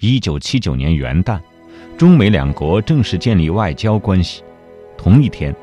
[0.00, 1.38] 一九七九年元旦，
[1.98, 4.42] 中美两国正式建立外交关系。
[4.96, 5.54] 同一天，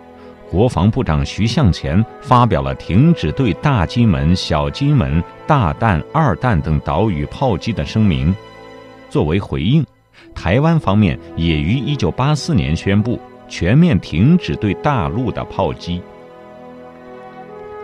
[0.51, 8.33] 国防部长徐向前发表了停止对大金门、小金门、大弹、二弹等岛屿炮击的声明。
[9.09, 9.83] 作为回应，
[10.35, 15.99] 台湾方面也于一九八四年宣布全面停止对大陆的炮击。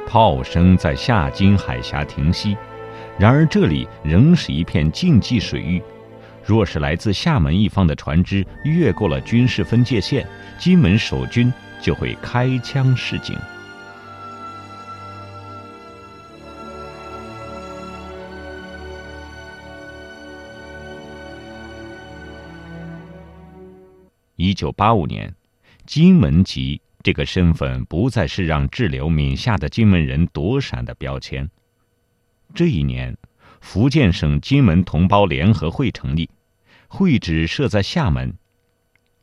[0.05, 2.55] 炮声在夏金海峡停息，
[3.17, 5.81] 然而这里仍是一片禁忌水域。
[6.45, 10.27] 若是来自厦门一方的船只越过了军事分界线，
[10.59, 13.37] 金门守军就会开枪示警。
[24.35, 25.33] 一九八五年，
[25.85, 31.49] 金门籍这个身份不再是让滞留闽夏的金门人躲闪的标签。
[32.53, 33.17] 这一年。
[33.63, 36.29] 福建省金门同胞联合会成立，
[36.89, 38.35] 会址设在厦门。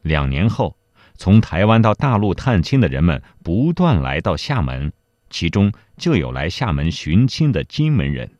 [0.00, 0.76] 两年后，
[1.14, 4.90] 从台湾到大陆探亲的人们不断来到厦门，
[5.28, 8.32] 其中就有来厦门寻亲的金门人。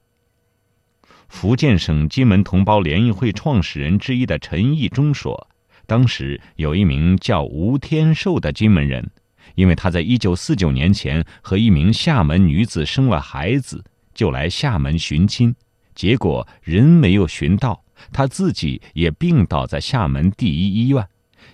[1.28, 5.48] 福建省金门同胞联谊会创始人之一的陈义忠说
[5.86, 9.10] ：“当时有一名叫吴天寿的金门人，
[9.54, 15.54] 因为他在一九四九年前和一名厦门女子生了孩子，就来厦门寻亲。”
[15.94, 21.06] 结果人没有寻到，他自己也病倒在厦门第一医院，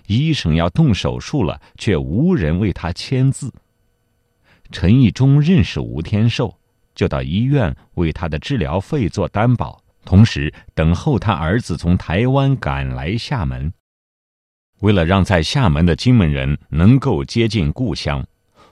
[0.07, 3.53] 医生要动手术了，却无人为他签字。
[4.71, 6.57] 陈义忠认识吴天寿，
[6.93, 13.71] 就到医院为他的治疗费做担保，同时等候他儿子从台湾赶来厦门。
[14.81, 18.25] 为了让在厦门的金门人能够接近故乡。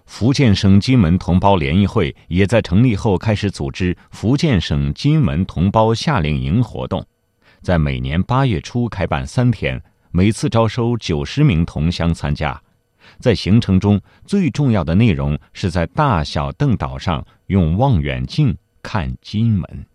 [0.06, 7.06] 福建省金门同胞联谊会也在成立后开始组织福建省金门同胞夏令营活动，
[7.62, 9.82] 在每年八月初开办三天，
[10.12, 12.62] 每次招收九十名同乡参加。
[13.20, 19.86] 在行程中，最重要的内容是在大小邓岛上用望远镜看金门。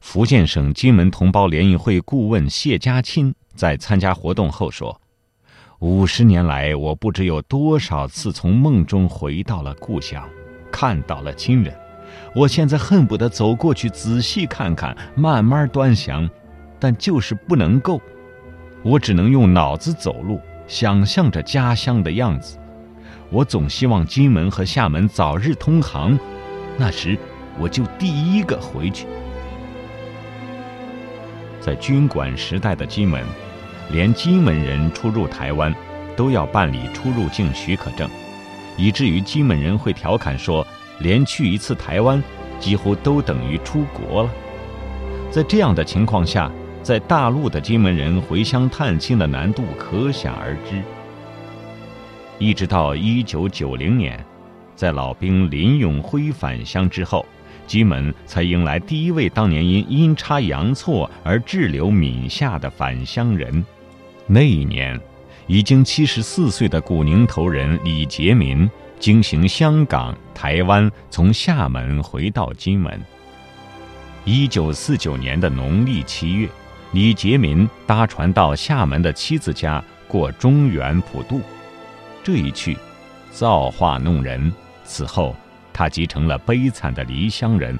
[0.00, 5.00] 福建省金门同胞联谊会顾问谢家钦在参加活动后说。
[5.86, 10.28] 五十年来，我不知有多少次从梦中回到了故乡，
[10.68, 11.72] 看到了亲人。
[12.34, 16.28] 我现在恨不得走过去仔细看看，慢慢端详，
[16.80, 18.00] 但就是不能够。
[18.82, 22.58] 我只能用脑子走路，想象着家乡的样子。
[23.30, 26.18] 我总希望金门和厦门早日通航，
[26.76, 27.16] 那时
[27.60, 29.06] 我就第一个回去。
[31.60, 33.24] 在军管时代的金门。
[33.90, 35.74] 连金门人出入台湾，
[36.16, 38.08] 都要办理出入境许可证，
[38.76, 40.66] 以至于金门人会调侃说
[41.00, 42.22] ：“连去一次台湾，
[42.58, 44.30] 几乎都等于出国了。”
[45.30, 46.50] 在这样的情况下，
[46.82, 50.82] 在大陆的金门人回乡探亲的难度可想而知。
[52.38, 54.24] 一直到一九九零年，
[54.74, 57.24] 在老兵林永辉返乡之后，
[57.66, 63.64] 金门才迎来第一位当年因阴差阳错而滞留闽夏的返乡人。
[64.28, 65.00] 那一年，
[65.46, 73.00] 已经七十四岁的古宁头人李杰民经行香港、台湾，从厦门回到金门。
[74.24, 76.48] 一九四九年的农历七月，
[76.90, 81.40] 李杰民搭船到厦门的妻子家过中元普渡。
[82.24, 82.76] 这一去，
[83.30, 84.52] 造化弄人。
[84.84, 85.36] 此后，
[85.72, 87.78] 他即成了悲惨的离乡人，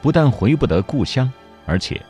[0.00, 1.30] 不但回不得故乡，
[1.66, 2.00] 而且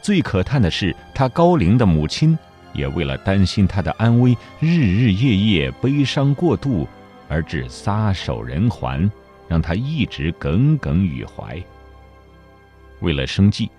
[0.00, 2.38] 最可叹的是，他高龄的母亲。
[2.76, 6.86] 也为了担心他的安危，日日夜夜悲伤过度，
[7.28, 9.10] 而致撒手人寰，
[9.48, 11.60] 让他一直耿耿于怀。
[13.00, 13.70] 为了生计，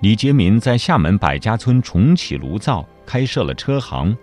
[0.00, 4.16] 李杰民在厦门百家村重启炉灶，开设了车行。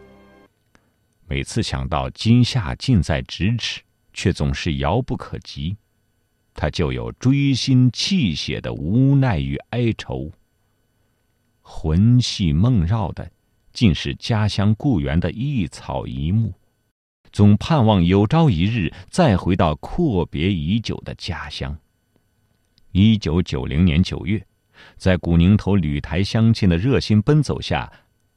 [1.28, 3.81] 每次想到今夏近在咫尺，
[4.14, 5.75] 却总是遥不可及，
[6.53, 10.31] 他就有锥心泣血的无奈与哀愁，
[11.62, 13.29] 魂系梦绕的。
[13.73, 16.53] 竟是家乡故园的一草一木，
[17.32, 21.78] 总盼望有朝一日再回到阔别已久的家乡。
[22.91, 24.46] 一九九零年九月，
[24.97, 27.91] 在古宁头旅台乡亲的热心奔走下，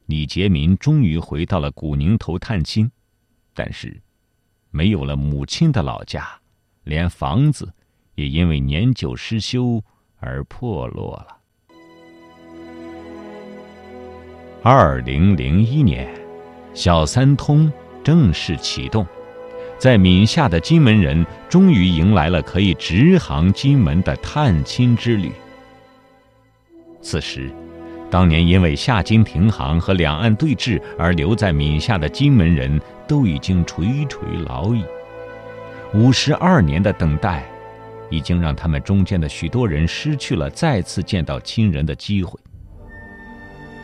[0.05, 2.89] 李杰民终于回到了古宁头探亲。
[3.53, 4.01] 但是，
[4.69, 6.39] 没有了母亲的老家，
[6.83, 7.73] 连房子
[8.15, 9.83] 也因为年久失修
[10.17, 11.37] 而破落了。
[14.67, 16.11] 二零零一年，
[16.73, 17.71] 小三通
[18.03, 19.05] 正式启动，
[19.77, 25.31] 在闽夏的金门人终于迎来了可以直航金门的探亲之旅。
[26.99, 27.51] 此时，
[28.09, 34.83] 当年因为夏金停航和两岸对峙而留在闽夏的金门人都已经垂垂老矣。
[35.93, 37.45] 五十二年的等待，
[38.09, 42.39] 已经让他们中间的许多人失去了再次见到亲人的机会。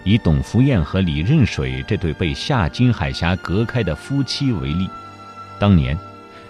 [0.04, 4.90] 以董福燕和李任水这对被下金海峡隔开的夫妻为例，
[5.60, 5.98] 当年，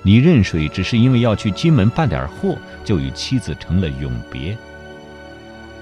[0.03, 4.57] 李任水只是因为要去金门办点货，就与妻子成了永别。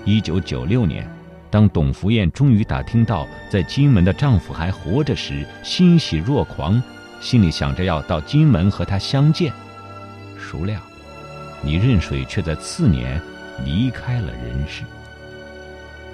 [0.05, 1.07] 一九九六年。
[1.51, 6.79] 当董福燕终于打听到在金门的丈夫还活着时，欣喜若狂，
[7.21, 9.51] 心里想着要到金门和他相见。
[10.37, 10.79] 孰料，
[11.63, 13.19] 李任水却在次年
[13.65, 14.83] 离开了人世。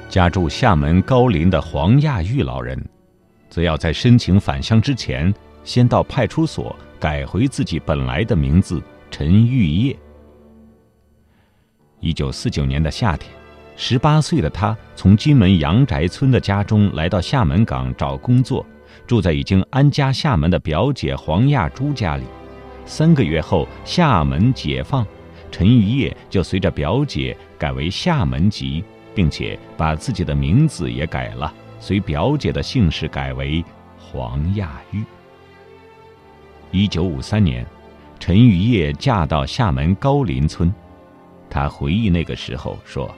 [0.07, 2.81] 家住厦门高陵的黄亚玉老人，
[3.49, 8.81] 则要在申请返乡之前，先到派出所改回自己本来的名字
[9.11, 9.97] 陈玉叶。
[11.99, 13.29] 一九四九年的夏天。
[13.77, 18.65] 十八岁的他从金门杨宅村的家中来到厦门港找工作，
[19.05, 22.23] 住在已经安家厦门的表姐黄亚珠家里。
[22.85, 25.05] 三个月后，厦门解放，
[25.51, 28.81] 陈玉叶就随着表姐改为厦门籍，
[29.15, 33.63] 并且把自己的名字也改了，随表姐的姓氏改为
[33.97, 35.03] 黄亚玉。
[36.71, 37.65] 一九五三年，
[38.19, 40.73] 陈玉叶嫁到厦门高林村，
[41.49, 43.09] 她回忆那个时候说。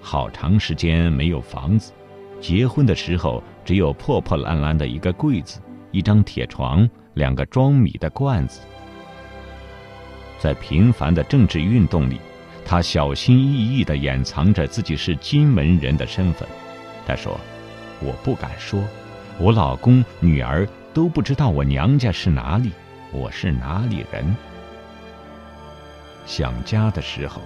[0.00, 1.92] 好长时间没有房子，
[2.40, 5.60] 结婚的时候只有破破烂烂的一个柜子、
[5.90, 8.60] 一张铁床、两个装米的罐子。
[10.38, 12.20] 在频繁的政治运动里，
[12.68, 16.46] 他小心翼翼地掩藏着自己是金门人的身份。
[17.06, 17.40] 他说
[18.04, 18.84] ：“我不敢说，
[19.38, 22.70] 我老公、女儿都不知道我娘家是哪里，
[23.10, 24.36] 我是哪里人。”
[26.26, 27.40] 想家的时候。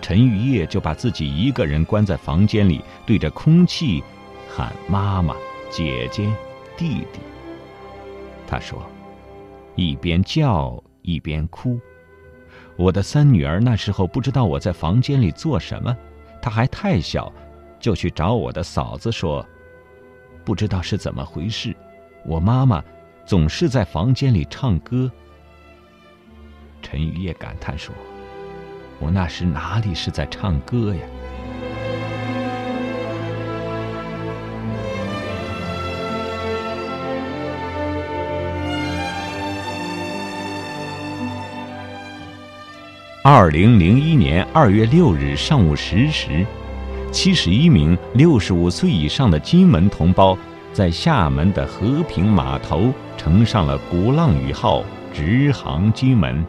[0.00, 4.04] 陈玉叶就把自己一个人关在房间里，对着空气
[4.54, 5.34] 喊“妈妈、
[5.70, 6.30] 姐姐、
[6.76, 7.20] 弟弟”。
[8.46, 8.82] 他说，
[9.76, 11.80] 一边叫一边哭。
[12.76, 15.96] 我的三女儿那时候不知道我在房间里做什么，
[16.42, 17.32] 她还太小，
[17.78, 19.46] 就去找我的嫂子说
[20.44, 21.74] ：“不知道是怎么回事，
[22.24, 22.82] 我妈妈
[23.24, 25.10] 总是在房间里唱歌。”
[26.82, 27.94] 陈宇也感叹说。
[29.00, 31.00] 我那时哪里是在唱歌呀？
[43.26, 46.44] 二零零一年二月六日上午十时，
[47.10, 50.36] 七十一名六十五岁以上的金门同胞
[50.74, 56.44] 在厦门的和平码头乘上了“鼓浪屿号”，直航金门。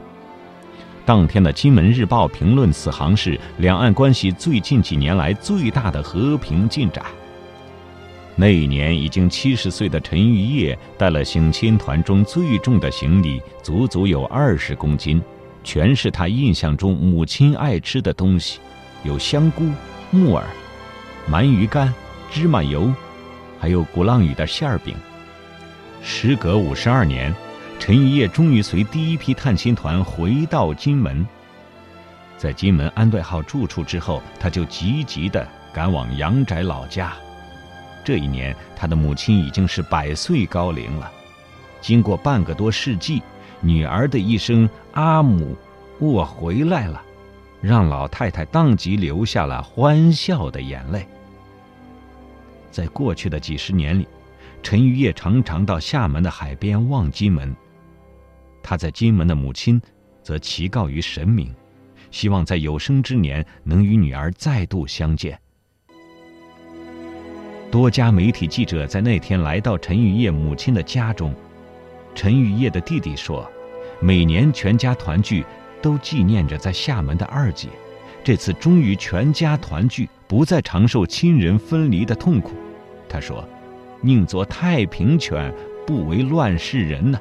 [1.06, 7.06] 当天的《金门日报》评论此行是两岸关系最近几年来最大的和平进展。
[8.36, 15.22] 那一年已经七十岁的陈玉叶带了省亲团中最重的行李，足足有二十公斤，
[15.66, 18.60] 全是他印象中母亲爱吃的东西，
[19.04, 19.70] 有香菇、
[20.12, 20.46] 木耳、
[21.30, 21.94] 鳗鱼干、
[22.32, 22.94] 芝麻油，
[23.60, 24.96] 还有鼓浪屿的馅儿饼。
[26.02, 27.36] 时隔五十二年。
[27.78, 31.28] 陈玉叶终于随第一批探亲团回到金门，
[32.38, 37.14] 在金门安顿好住处之后，他就急急地赶往阳宅老家。
[38.04, 41.12] 这一年，他的母亲已经是百岁高龄了。
[41.82, 43.22] 经过半个多世纪，
[43.66, 45.56] 女儿的一声“阿母，
[45.98, 47.02] 我回来了”，
[47.62, 51.08] 让老太太当即流下了欢笑的眼泪。
[52.70, 54.08] 在过去的几十年里，
[54.62, 57.56] 陈玉叶常常到厦门的海边望金门。
[58.62, 59.82] 他在金门的母亲，
[60.22, 61.52] 则祈告于神明，
[62.12, 65.40] 希望在有生之年能与女儿再度相见。
[67.72, 71.34] 多家媒体记者在那天来到陈玉叶母亲的家中，
[72.14, 73.50] 陈玉叶的弟弟说
[74.00, 75.46] ：“每年全家团聚，
[75.82, 77.70] 都纪念着在厦门的二姐，
[78.24, 82.54] 这次终于全家团聚，不再承受亲人分离的痛苦。”
[83.08, 83.48] 他说
[84.02, 85.54] ：“宁做太平犬，
[85.86, 87.20] 不为乱世人呢。”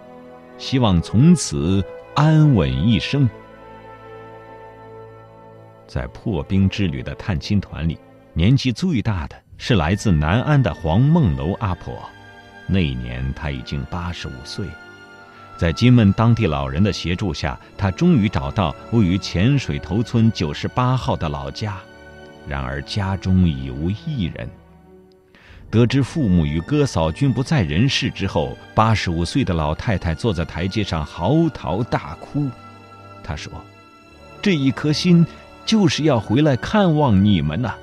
[0.57, 3.29] 希望从此安稳一生。
[5.87, 7.99] 在破冰之旅的探亲团里，
[8.33, 11.93] 年纪最大的是来自南安的黄梦楼阿婆。
[12.69, 14.65] 那一年她已经八十五岁，
[15.57, 21.79] 在金门当地老人的协助下，他终于找到位于浅水头村九十八号的老家。
[22.47, 24.49] 然而家中已无一人。
[25.71, 32.49] 得知父母与哥嫂均不在人世之后，八十五岁的老太太坐在台阶上嚎啕大哭。
[33.23, 33.53] 她说
[34.43, 35.27] ：“这一颗心
[35.65, 37.75] 就是要回来看望你们呐。”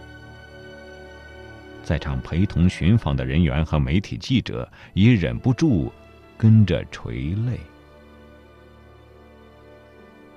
[1.83, 5.91] 在场陪同寻访的人员和媒体记者也忍不住
[6.41, 7.59] 跟着垂泪。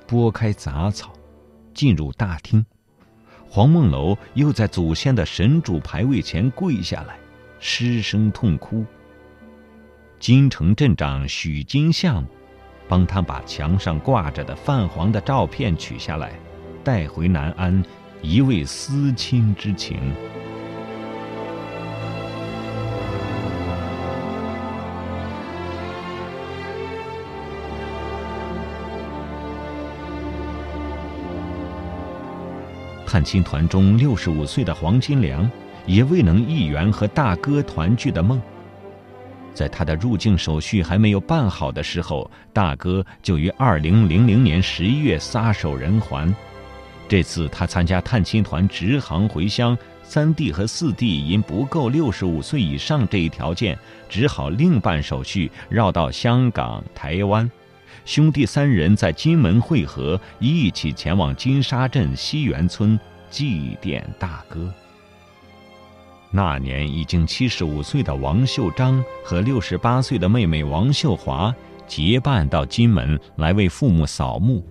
[0.07, 1.15] 拨开杂草，
[1.73, 2.67] 进入大厅，
[3.49, 7.17] 黄梦楼又在祖先的神主牌位前跪下来，
[7.59, 8.85] 失声痛哭。
[10.21, 12.23] 京城镇长许金相
[12.87, 16.39] 帮他把墙上挂着的泛黄的照片取下来，
[16.85, 17.83] 带回南安，
[18.21, 20.13] 一慰思亲之情。
[33.15, 35.49] 探亲团中六十五岁的黄金良，
[35.87, 38.43] 也未能一圆和大哥团聚的梦。
[39.55, 46.35] 在他的入境手续还没有办好的时候，大哥就于二零零零年十一月撒手人寰。
[47.07, 53.79] 这次他参加探亲团直航回乡，三弟和四弟因不够六十五岁以上这一条件，
[54.09, 57.49] 只好另办手续绕到香港、台湾。
[58.05, 62.99] 兄弟三人在金门会合，一起前往金沙镇西园村
[63.31, 64.73] 祭奠大哥。
[66.31, 71.55] 那年已经七十五岁的王秀章和六十八岁的妹妹王秀华
[71.87, 74.63] 结伴到金门来为父母扫墓，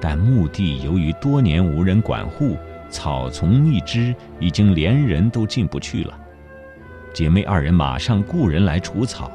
[0.00, 2.56] 但墓地由于多年无人管护，
[2.88, 6.18] 草丛密枝，已经连人都进不去了。
[7.12, 9.30] 姐妹二人马上雇人来除草，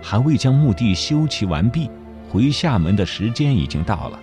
[0.00, 1.90] 还未将墓地修葺完毕，
[2.28, 4.20] 回厦门的时间已经到了，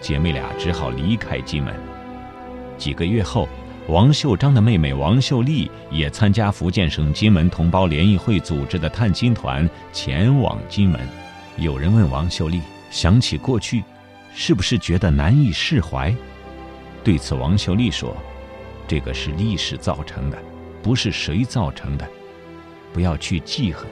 [0.00, 1.74] 姐妹俩只好离开金门。
[2.78, 3.48] 几个月后。
[3.86, 11.06] 王秀章的妹妹王秀丽也参加福建省金门同胞联谊会组织的探亲团前往金门。
[11.58, 13.84] 有人问王秀丽：“想起过去，
[14.34, 16.10] 是不是觉得难以释怀？”
[17.04, 18.16] 对此，王秀丽说
[18.88, 20.38] ：“这个是历史造成的，
[20.82, 22.08] 不是谁造成的，
[22.90, 23.86] 不要去记恨。”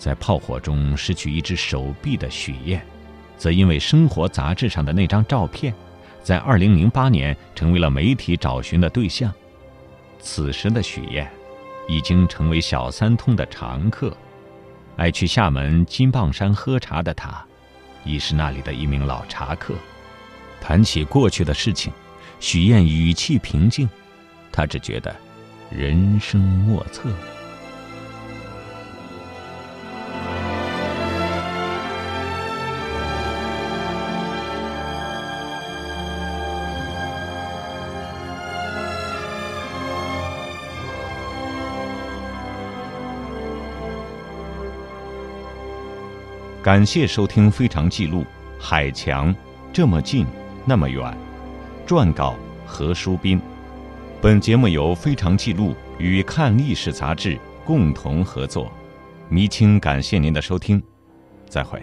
[0.00, 2.84] 在炮火中失去一只手臂的许燕。
[3.36, 5.74] 则因为生活杂志上的那张照片，
[6.22, 9.32] 在二零零八年成为了媒体找寻的对象。
[10.18, 11.30] 此时的许燕，
[11.88, 14.14] 已经成为小三通的常客。
[14.96, 17.42] 爱去厦门金棒山喝茶的他，
[18.04, 19.74] 已是那里的一名老茶客。
[20.60, 21.90] 谈起过去的事情，
[22.40, 23.88] 许燕语气平静，
[24.52, 25.16] 他只觉得
[25.70, 27.10] 人生莫测。
[46.70, 48.20] 感谢收听《非常记录》，
[48.56, 49.34] 海强，
[49.72, 50.24] 这么近，
[50.64, 51.02] 那么远。
[51.84, 53.42] 撰稿何书斌。
[54.20, 58.70] 本节目由《非常记录》与《看历史》杂志共同合作。
[59.28, 60.80] 迷青感谢您的收听，
[61.48, 61.82] 再会。